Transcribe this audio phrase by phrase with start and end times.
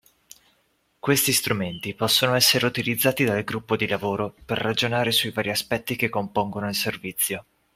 [0.99, 6.09] Questi strumenti possono essere utilizzati dal gruppo di lavoro per ragionare sui vari aspetti che
[6.09, 7.45] compongono il servizio